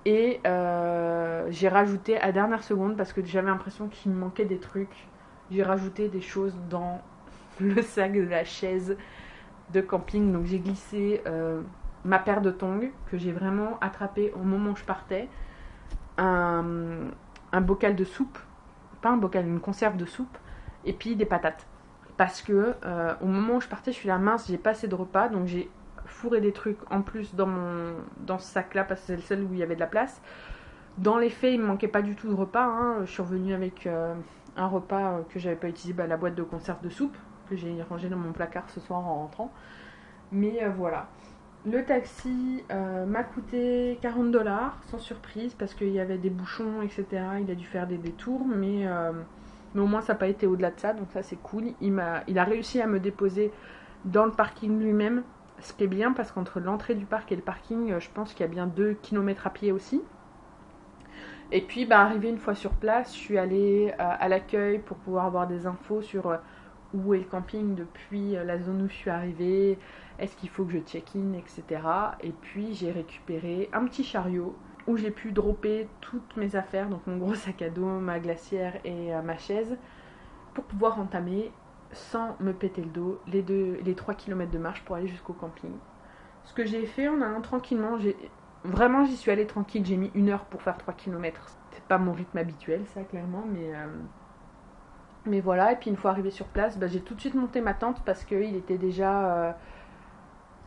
[0.05, 4.59] Et euh, j'ai rajouté à dernière seconde parce que j'avais l'impression qu'il me manquait des
[4.59, 5.07] trucs.
[5.51, 7.01] J'ai rajouté des choses dans
[7.59, 8.97] le sac de la chaise
[9.71, 10.31] de camping.
[10.31, 11.21] Donc j'ai glissé
[12.03, 15.29] ma paire de tongs que j'ai vraiment attrapé au moment où je partais
[16.17, 18.37] un, bocal de soupe,
[19.01, 20.37] pas un bocal, une conserve de soupe,
[20.85, 21.67] et puis des patates.
[22.21, 24.87] Parce que euh, au moment où je partais, je suis là mince, j'ai pas assez
[24.87, 25.71] de repas, donc j'ai
[26.05, 27.95] fourré des trucs en plus dans mon
[28.27, 29.87] dans ce sac là parce que c'est le seul où il y avait de la
[29.87, 30.21] place.
[30.99, 32.63] Dans les faits, il me manquait pas du tout de repas.
[32.63, 32.97] hein.
[33.05, 34.13] Je suis revenue avec euh,
[34.55, 37.17] un repas euh, que j'avais pas utilisé, bah, la boîte de conserve de soupe
[37.49, 39.51] que j'ai rangée dans mon placard ce soir en rentrant.
[40.31, 41.07] Mais voilà.
[41.65, 42.63] Le taxi
[43.07, 47.05] m'a coûté 40 dollars, sans surprise, parce qu'il y avait des bouchons, etc.
[47.41, 48.87] Il a dû faire des détours, mais,
[49.73, 51.73] mais au moins ça n'a pas été au-delà de ça, donc ça c'est cool.
[51.81, 53.51] Il, a réussi à me déposer
[54.05, 55.23] dans le parking lui-même,
[55.59, 58.33] ce qui est bien, parce qu'entre l'entrée du parc et le parking, euh, je pense
[58.33, 60.01] qu'il y a bien 2 km à pied aussi.
[61.51, 64.97] Et puis, bah, arrivé une fois sur place, je suis allée euh, à l'accueil pour
[64.97, 66.37] pouvoir avoir des infos sur euh,
[66.93, 69.77] où est le camping depuis la zone où je suis arrivée,
[70.19, 71.81] est-ce qu'il faut que je check-in, etc.
[72.21, 74.55] Et puis j'ai récupéré un petit chariot
[74.87, 78.75] où j'ai pu dropper toutes mes affaires, donc mon gros sac à dos, ma glacière
[78.83, 79.77] et euh, ma chaise,
[80.53, 81.51] pour pouvoir entamer
[81.93, 85.33] sans me péter le dos les, deux, les 3 km de marche pour aller jusqu'au
[85.33, 85.71] camping.
[86.43, 87.97] Ce que j'ai fait en allant tranquillement,
[88.63, 91.41] vraiment j'y suis allée tranquille, j'ai mis une heure pour faire 3 km.
[91.71, 93.87] C'est pas mon rythme habituel, ça clairement, mais euh,
[95.25, 97.61] mais voilà, et puis une fois arrivé sur place, bah, j'ai tout de suite monté
[97.61, 99.51] ma tente parce qu'il était déjà euh,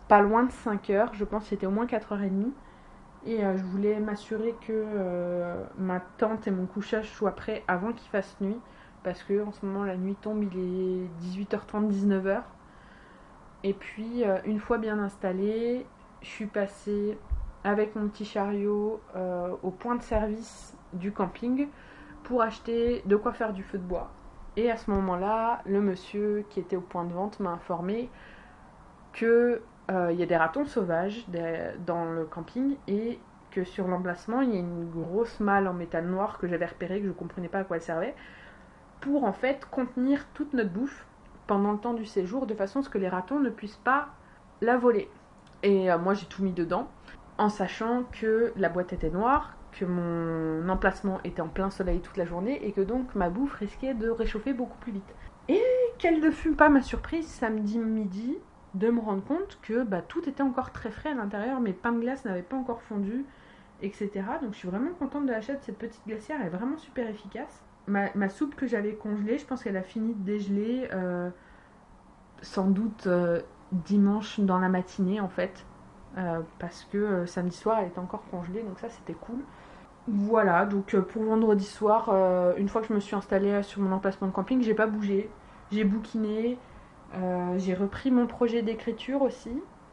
[0.06, 2.52] pas loin de 5 heures, je pense c'était au moins 4h30.
[3.26, 7.92] Et euh, je voulais m'assurer que euh, ma tente et mon couchage soient prêts avant
[7.92, 8.58] qu'il fasse nuit.
[9.02, 12.42] Parce que en ce moment la nuit tombe, il est 18h30, 19h.
[13.62, 15.86] Et puis euh, une fois bien installée,
[16.20, 17.18] je suis passée
[17.64, 19.00] avec mon petit chariot
[19.62, 21.68] au point de service du camping
[22.22, 24.10] pour acheter de quoi faire du feu de bois.
[24.56, 28.10] Et à ce moment-là, le monsieur qui était au point de vente m'a informé
[29.14, 31.26] que il y a des ratons sauvages
[31.86, 33.18] dans le camping et
[33.50, 37.00] que sur l'emplacement il y a une grosse malle en métal noir que j'avais repérée
[37.00, 38.14] que je comprenais pas à quoi elle servait
[39.04, 41.06] pour en fait contenir toute notre bouffe
[41.46, 44.08] pendant le temps du séjour de façon à ce que les ratons ne puissent pas
[44.62, 45.10] la voler.
[45.62, 46.88] Et euh, moi j'ai tout mis dedans
[47.36, 52.16] en sachant que la boîte était noire, que mon emplacement était en plein soleil toute
[52.16, 55.14] la journée et que donc ma bouffe risquait de réchauffer beaucoup plus vite.
[55.48, 55.62] Et
[55.98, 58.38] quelle ne fut pas ma surprise samedi midi
[58.74, 61.92] de me rendre compte que bah, tout était encore très frais à l'intérieur, mes pains
[61.92, 63.24] de glace n'avaient pas encore fondu,
[63.82, 64.10] etc.
[64.42, 67.08] Donc je suis vraiment contente de l'achat de cette petite glacière, elle est vraiment super
[67.08, 67.62] efficace.
[67.86, 71.28] Ma, soupe que j'avais congelée, je pense qu'elle a fini de dégeler euh,
[72.40, 75.64] sans doute euh, dimanche dans la matinée en fait.
[76.16, 79.40] Euh, parce que samedi soir elle était encore congelée, donc ça c'était cool.
[80.06, 82.10] Voilà, donc pour vendredi soir,
[82.58, 85.30] une fois que je me suis installée sur mon emplacement de camping, j'ai pas bougé,
[85.72, 86.58] j'ai bouquiné,
[87.14, 89.52] euh, j'ai repris mon projet d'écriture aussi,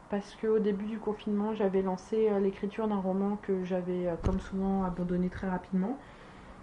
[0.10, 4.40] parce qu'au début du confinement, j'avais lancé euh, l'écriture d'un roman que j'avais, euh, comme
[4.40, 5.98] souvent, abandonné très rapidement.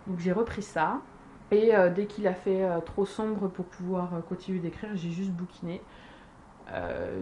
[0.06, 1.00] Donc j'ai repris ça,
[1.50, 5.82] et dès qu'il a fait trop sombre pour pouvoir continuer d'écrire, j'ai juste bouquiné.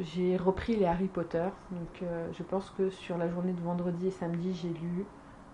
[0.01, 4.11] J'ai repris les Harry Potter, donc je pense que sur la journée de vendredi et
[4.12, 5.05] samedi, j'ai lu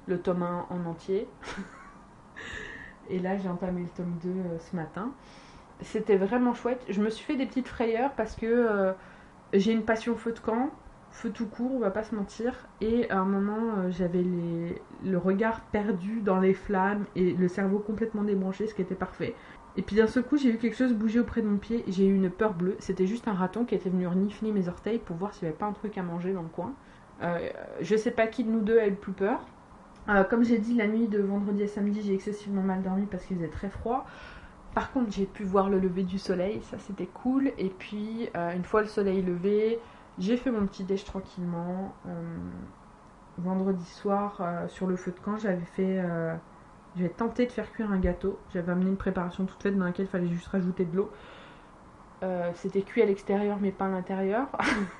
[0.07, 1.29] le tome 1 en entier.
[3.11, 5.13] et là, j'ai entamé le tome 2 euh, ce matin.
[5.83, 6.85] C'était vraiment chouette.
[6.89, 8.93] Je me suis fait des petites frayeurs parce que euh,
[9.53, 10.71] j'ai une passion feu de camp,
[11.11, 12.69] feu tout court, on va pas se mentir.
[12.81, 14.25] Et à un moment, euh, j'avais
[15.05, 19.35] le regard perdu dans les flammes et le cerveau complètement débranché, ce qui était parfait.
[19.77, 21.85] Et puis d'un seul coup, j'ai vu quelque chose bouger auprès de mon pied.
[21.89, 22.77] J'ai eu une peur bleue.
[22.79, 25.59] C'était juste un raton qui était venu renifler mes orteils pour voir s'il n'y avait
[25.59, 26.75] pas un truc à manger dans le coin.
[27.23, 27.49] Euh,
[27.81, 29.41] je sais pas qui de nous deux a eu le plus peur.
[30.29, 33.37] Comme j'ai dit, la nuit de vendredi à samedi, j'ai excessivement mal dormi parce qu'il
[33.37, 34.05] faisait très froid.
[34.75, 37.53] Par contre, j'ai pu voir le lever du soleil, ça c'était cool.
[37.59, 39.79] Et puis, euh, une fois le soleil levé,
[40.19, 41.95] j'ai fait mon petit déj tranquillement.
[42.07, 42.37] Euh,
[43.39, 46.03] vendredi soir, euh, sur le feu de camp, j'avais fait.
[46.97, 48.39] j'avais tenté de faire cuire un gâteau.
[48.53, 51.11] J'avais amené une préparation toute faite dans laquelle il fallait juste rajouter de l'eau.
[52.55, 54.47] C'était cuit à l'extérieur, mais pas à l'intérieur.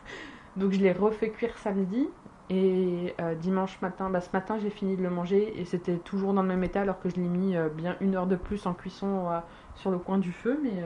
[0.57, 2.09] Donc, je l'ai refait cuire samedi.
[2.51, 6.35] Et euh, dimanche matin, bah, ce matin j'ai fini de le manger et c'était toujours
[6.35, 8.67] dans le même état alors que je l'ai mis euh, bien une heure de plus
[8.67, 9.39] en cuisson euh,
[9.75, 10.83] sur le coin du feu, mais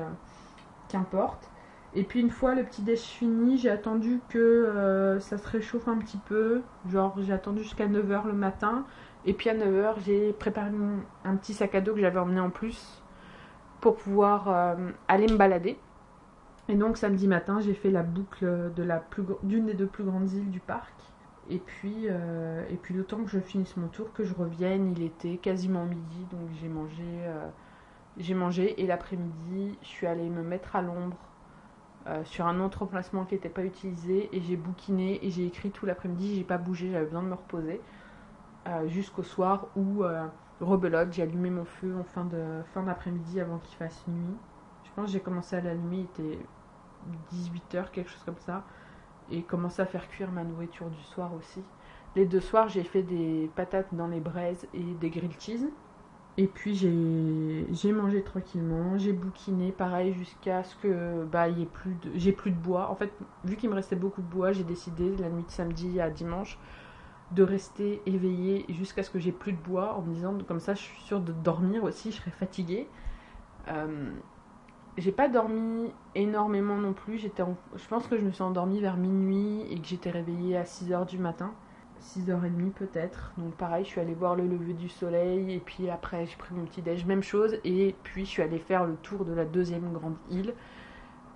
[0.88, 1.50] qu'importe.
[1.94, 5.98] Et puis une fois le petit déj fini, j'ai attendu que ça se réchauffe un
[5.98, 6.62] petit peu.
[6.90, 8.84] Genre j'ai attendu jusqu'à 9h le matin.
[9.24, 12.40] Et puis à 9h j'ai préparé mon- un petit sac à dos que j'avais emmené
[12.40, 13.02] en plus
[13.80, 14.76] pour pouvoir
[15.08, 15.78] aller me balader.
[16.68, 18.86] Et donc samedi matin j'ai fait la boucle de
[19.44, 20.94] d'une des deux plus grandes îles du parc.
[21.48, 24.92] Et puis, euh, et puis le temps que je finisse mon tour, que je revienne,
[24.96, 27.48] il était quasiment midi, donc j'ai mangé, euh,
[28.16, 31.16] j'ai mangé et l'après-midi, je suis allée me mettre à l'ombre
[32.08, 35.70] euh, sur un autre emplacement qui n'était pas utilisé et j'ai bouquiné et j'ai écrit
[35.70, 37.80] tout l'après-midi, j'ai pas bougé, j'avais besoin de me reposer
[38.86, 40.02] jusqu'au soir où
[40.60, 44.34] rebelote, j'ai allumé mon feu en fin de fin d'après-midi avant qu'il fasse nuit.
[44.82, 46.38] Je pense que j'ai commencé à l'allumer, il était
[47.32, 48.64] 18h, quelque chose comme ça
[49.30, 51.62] et commencer à faire cuire ma nourriture du soir aussi.
[52.14, 55.66] Les deux soirs, j'ai fait des patates dans les braises et des grilled cheese.
[56.38, 62.32] Et puis j'ai mangé tranquillement, j'ai bouquiné pareil jusqu'à ce que bah plus de j'ai
[62.32, 62.90] plus de bois.
[62.90, 63.10] En fait,
[63.44, 66.58] vu qu'il me restait beaucoup de bois, j'ai décidé la nuit de samedi à dimanche
[67.32, 70.74] de rester éveillée jusqu'à ce que j'ai plus de bois en me disant comme ça
[70.74, 72.86] je suis sûre de dormir aussi, je serai fatiguée.
[73.68, 74.10] Euh,
[74.96, 79.62] j'ai pas dormi énormément non plus, je pense que je me suis endormie vers minuit
[79.70, 81.52] et que j'étais réveillée à 6h du matin.
[82.00, 83.32] 6h30 peut-être.
[83.36, 86.54] Donc pareil, je suis allée voir le lever du soleil et puis après j'ai pris
[86.54, 87.58] mon petit déj, même chose.
[87.64, 90.54] Et puis je suis allée faire le tour de la deuxième grande île.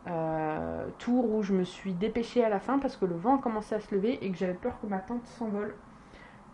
[0.07, 3.75] Euh, tour où je me suis dépêchée à la fin parce que le vent commençait
[3.75, 5.75] à se lever et que j'avais peur que ma tente s'envole.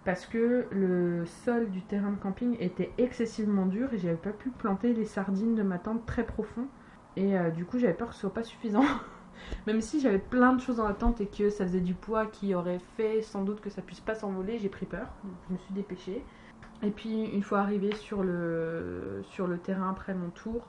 [0.04, 4.50] Parce que le sol du terrain de camping était excessivement dur et j'avais pas pu
[4.50, 6.66] planter les sardines de ma tente très profond.
[7.16, 8.84] Et euh, du coup j'avais peur que ce soit pas suffisant.
[9.66, 12.26] Même si j'avais plein de choses dans la tente et que ça faisait du poids
[12.26, 15.08] qui aurait fait sans doute que ça puisse pas s'envoler, j'ai pris peur.
[15.48, 16.24] je me suis dépêchée.
[16.82, 20.68] Et puis une fois arrivée sur le, sur le terrain après mon tour,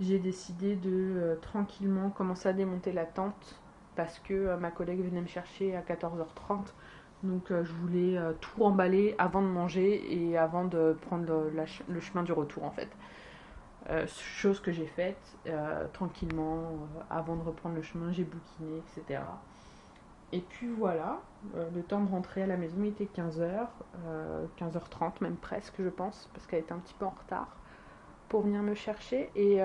[0.00, 3.60] j'ai décidé de euh, tranquillement commencer à démonter la tente
[3.94, 6.72] parce que euh, ma collègue venait me chercher à 14h30.
[7.22, 11.50] Donc je voulais tout emballer avant de manger et avant de prendre
[11.88, 12.90] le chemin du retour en fait.
[13.90, 18.78] Euh, chose que j'ai faite euh, tranquillement euh, avant de reprendre le chemin, j'ai bouquiné,
[18.78, 19.20] etc.
[20.32, 21.20] Et puis voilà,
[21.54, 23.68] le temps de rentrer à la maison il était 15h,
[24.58, 27.56] 15h30 même presque je pense, parce qu'elle était un petit peu en retard
[28.28, 29.30] pour venir me chercher.
[29.36, 29.60] Et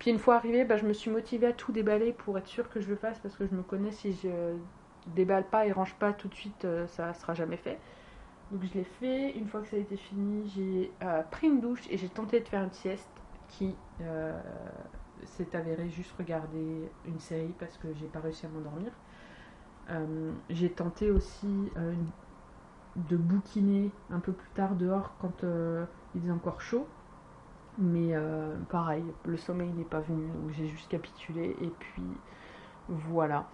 [0.00, 2.68] puis une fois arrivée, bah, je me suis motivée à tout déballer pour être sûre
[2.70, 4.56] que je le fasse, parce que je me connais, si je
[5.14, 7.78] déballe pas et range pas tout de suite, ça sera jamais fait.
[8.50, 10.90] Donc je l'ai fait, une fois que ça a été fini, j'ai
[11.30, 13.17] pris une douche et j'ai tenté de faire une sieste
[13.48, 14.38] qui euh,
[15.24, 18.92] s'est avéré juste regarder une série parce que j'ai pas réussi à m'endormir.
[19.90, 21.94] Euh, j'ai tenté aussi euh,
[22.96, 25.44] de bouquiner un peu plus tard dehors quand
[26.14, 26.86] il est encore chaud.
[27.80, 28.12] Mais
[28.70, 31.56] pareil, le sommeil n'est pas venu, donc j'ai juste capitulé.
[31.60, 32.02] Et puis
[32.88, 33.46] voilà.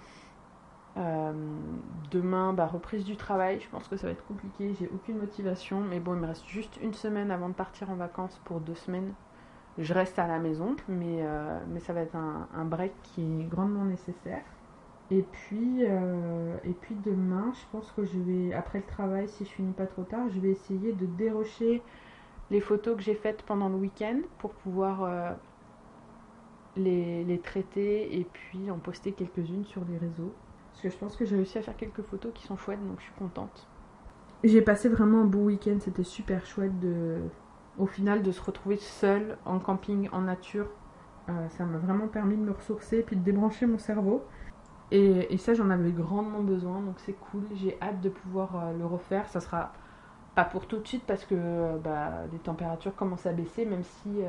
[2.10, 3.60] demain, bah, reprise du travail.
[3.60, 4.74] Je pense que ça va être compliqué.
[4.74, 5.82] J'ai aucune motivation.
[5.82, 8.74] Mais bon, il me reste juste une semaine avant de partir en vacances pour deux
[8.74, 9.12] semaines
[9.78, 13.44] je reste à la maison, mais, euh, mais ça va être un, break qui est
[13.44, 14.42] grandement nécessaire.
[15.10, 19.44] Et puis, euh, et puis demain, je pense que je vais, après le travail, si
[19.44, 21.82] je finis pas trop tard, je vais essayer de dérocher
[22.50, 25.32] les photos que j'ai faites pendant le week-end pour pouvoir euh,
[26.76, 30.32] les, les, traiter et puis en poster quelques-unes sur les réseaux.
[30.70, 32.98] Parce que je pense que j'ai réussi à faire quelques photos qui sont chouettes, donc
[32.98, 33.68] je suis contente.
[34.42, 37.18] J'ai passé vraiment un bon week-end, c'était super chouette de,
[37.78, 40.66] au final de se retrouver seul en camping, en nature.
[41.28, 44.24] Euh, ça m'a vraiment permis de me ressourcer et puis de débrancher mon cerveau.
[44.90, 47.42] Et, ça, j'en avais grandement besoin, donc c'est cool.
[47.54, 49.28] J'ai hâte de pouvoir euh, le refaire.
[49.28, 49.72] Ça sera
[50.36, 53.82] pas pour tout de suite parce que euh, bah, les températures commencent à baisser, même
[53.82, 54.20] si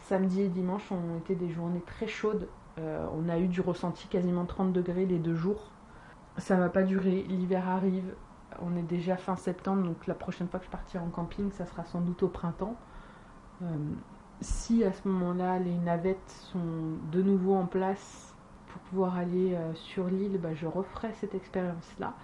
[0.00, 2.48] samedi et dimanche ont été des journées très chaudes.
[2.78, 5.70] on a eu du ressenti quasiment 30 degrés les deux jours.
[6.36, 8.14] Ça va pas durer, l'hiver arrive,
[8.60, 11.66] on est déjà fin septembre, donc la prochaine fois que je partirai en camping, ça
[11.66, 12.76] sera sans doute au printemps.
[13.62, 13.66] Euh,
[14.40, 18.34] si à ce moment-là les navettes sont de nouveau en place
[18.68, 22.14] pour pouvoir aller euh, sur l'île, bah, je referai cette expérience-là.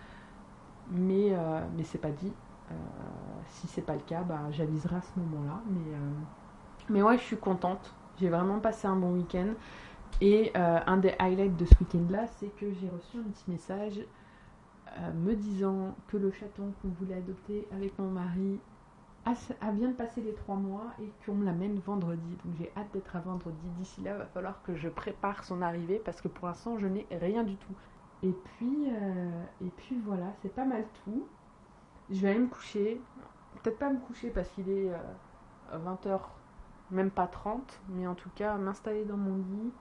[0.90, 2.32] Mais, euh, mais c'est pas dit.
[3.46, 5.60] si c'est pas le cas, bah, j'aviserai à ce moment-là.
[5.70, 5.96] Mais,
[6.90, 7.94] mais ouais, je suis contente.
[8.18, 9.48] J'ai vraiment passé un bon week-end.
[10.20, 14.00] Et un des highlights de ce week-end-là, c'est que j'ai reçu un petit message
[14.98, 18.60] euh, me disant que le chaton qu'on voulait adopter avec mon mari
[19.24, 22.36] a, bien de passer les trois mois et qu'on me l'amène vendredi.
[22.44, 23.68] Donc j'ai hâte d'être à vendredi.
[23.78, 27.06] D'ici là, va falloir que je prépare son arrivée parce que pour l'instant, je n'ai
[27.10, 27.74] rien du tout.
[28.22, 31.26] Et puis, euh, et puis voilà, c'est pas mal tout.
[32.10, 33.00] Je vais aller me coucher.
[33.62, 34.90] Peut-être pas me coucher parce qu'il est
[35.72, 36.18] 20h, euh,
[36.90, 39.72] même pas 30, mais en tout cas m'installer dans mon lit,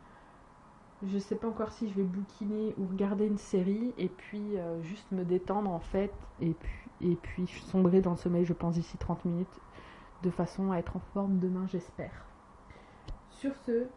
[1.05, 4.81] je sais pas encore si je vais bouquiner ou regarder une série et puis euh,
[4.81, 8.97] juste me détendre en fait et puis, et sombrer dans le sommeil, je pense, d'ici
[8.97, 9.59] 30 minutes
[10.23, 12.25] de façon à être en forme demain, j'espère.
[13.29, 13.87] Sur ce,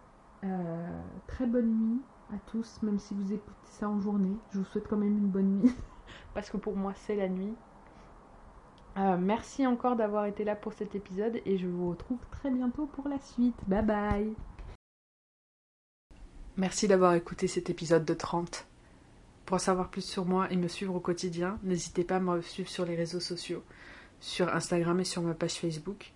[0.45, 2.03] euh, très bonne nuit
[2.35, 4.37] à tous, même si vous écoutez ça en journée.
[4.51, 5.75] Je vous souhaite quand même une bonne nuit
[6.35, 7.55] parce que pour moi, c'est la nuit.
[8.97, 12.87] Euh, merci encore d'avoir été là pour cet épisode et je vous retrouve très bientôt
[12.87, 13.57] pour la suite.
[13.69, 14.56] Bye bye
[16.59, 18.67] Merci d'avoir écouté cet épisode de 30.
[19.45, 22.41] Pour en savoir plus sur moi et me suivre au quotidien, n'hésitez pas à me
[22.41, 23.63] suivre sur les réseaux sociaux,
[24.21, 26.13] sur Instagram et sur ma page Facebook.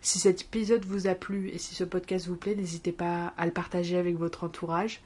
[0.00, 3.46] Si cet épisode vous a plu et si ce podcast vous plaît, n'hésitez pas à
[3.46, 5.02] le partager avec votre entourage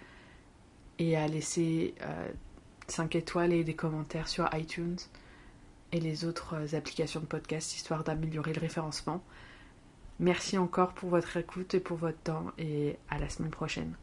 [0.99, 1.95] et à laisser
[2.89, 4.97] 5 étoiles et des commentaires sur iTunes
[5.93, 9.23] et les autres applications de podcast histoire d'améliorer le référencement.
[10.21, 13.95] Merci encore pour votre écoute et pour votre temps et à la semaine prochaine.